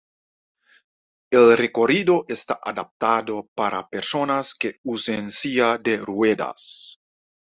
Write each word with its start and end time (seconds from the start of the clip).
El 1.29 1.55
recorrido 1.55 2.25
está 2.27 2.59
adaptado 2.63 3.51
para 3.53 3.87
personas 3.87 4.55
que 4.55 4.79
usen 4.81 5.29
silla 5.29 5.77
de 5.77 5.97
ruedas. 5.97 6.99